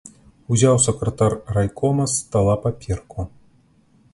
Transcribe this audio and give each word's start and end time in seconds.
Узяў 0.53 0.77
сакратар 0.85 1.35
райкома 1.57 2.03
з 2.13 2.15
стала 2.21 2.55
паперку. 2.65 3.29